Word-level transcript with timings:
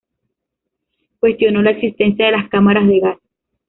Cuestionó 1.19 1.61
la 1.61 1.69
existencia 1.69 2.25
de 2.25 2.31
las 2.31 2.49
cámaras 2.49 2.87
de 2.87 3.01
gas. 3.01 3.17